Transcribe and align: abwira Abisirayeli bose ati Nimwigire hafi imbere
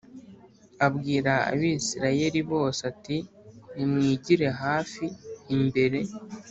abwira 0.85 1.31
Abisirayeli 1.51 2.41
bose 2.51 2.79
ati 2.91 3.17
Nimwigire 3.75 4.47
hafi 4.63 5.05
imbere 5.55 5.99